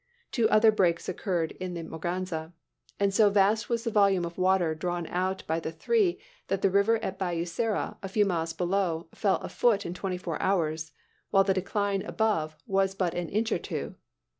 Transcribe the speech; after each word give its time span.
Two 0.31 0.49
other 0.49 0.71
breaks 0.71 1.07
occurred 1.07 1.51
in 1.59 1.75
the 1.75 1.83
Morganza; 1.83 2.53
and 2.99 3.13
so 3.13 3.29
vast 3.29 3.69
was 3.69 3.83
the 3.83 3.91
volume 3.91 4.25
of 4.25 4.35
water 4.39 4.73
drawn 4.73 5.05
out 5.05 5.45
by 5.45 5.59
the 5.59 5.71
three 5.71 6.19
that 6.47 6.63
the 6.63 6.71
river 6.71 6.95
at 7.03 7.19
Bayou 7.19 7.45
Sara, 7.45 7.99
a 8.01 8.09
few 8.09 8.25
miles 8.25 8.51
below, 8.51 9.07
fell 9.13 9.37
a 9.41 9.47
foot 9.49 9.85
in 9.85 9.93
twenty 9.93 10.17
four 10.17 10.41
hours, 10.41 10.91
while 11.29 11.43
the 11.43 11.53
decline 11.53 12.01
above 12.01 12.57
was 12.65 12.95
but 12.95 13.13
an 13.13 13.29
inch 13.29 13.51
or 13.51 13.59
two. 13.59 13.93